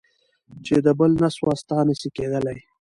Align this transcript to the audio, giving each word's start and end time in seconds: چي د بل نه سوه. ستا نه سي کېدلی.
چي 0.65 0.75
د 0.85 0.87
بل 0.99 1.11
نه 1.23 1.29
سوه. 1.35 1.53
ستا 1.61 1.77
نه 1.87 1.93
سي 1.99 2.09
کېدلی. 2.15 2.57